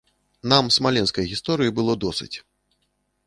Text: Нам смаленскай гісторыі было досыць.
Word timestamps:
Нам 0.51 0.69
смаленскай 0.77 1.25
гісторыі 1.33 1.73
было 1.79 1.93
досыць. 2.05 2.31